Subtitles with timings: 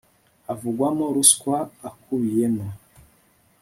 [0.53, 1.57] avugwamo ruswa
[1.89, 2.67] akubiyemo